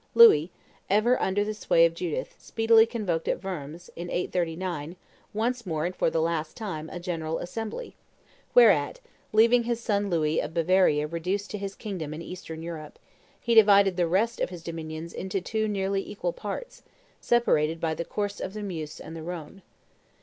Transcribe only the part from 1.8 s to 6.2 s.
of Judith, speedily convoked at Worms, in 839, once more and for the